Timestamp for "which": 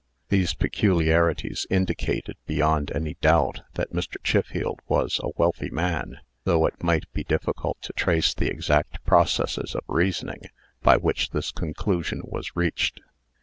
10.97-11.29